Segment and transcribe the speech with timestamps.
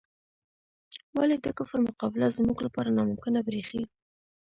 [1.17, 3.83] ولې د کفر مقابله زموږ لپاره ناممکنه بریښي؟